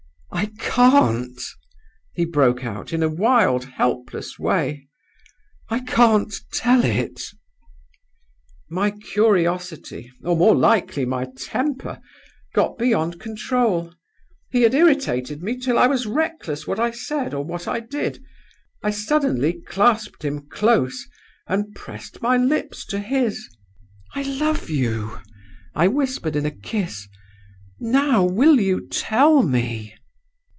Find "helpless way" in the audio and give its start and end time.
3.65-4.87